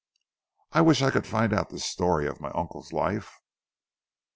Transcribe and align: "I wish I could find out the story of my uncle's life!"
"I 0.71 0.81
wish 0.81 1.03
I 1.03 1.11
could 1.11 1.27
find 1.27 1.53
out 1.53 1.69
the 1.69 1.77
story 1.77 2.25
of 2.25 2.41
my 2.41 2.49
uncle's 2.55 2.91
life!" 2.91 3.37